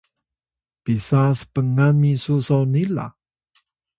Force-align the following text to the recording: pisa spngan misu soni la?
pisa 0.83 1.21
spngan 1.39 1.95
misu 2.01 2.35
soni 2.47 2.83
la? 2.95 3.07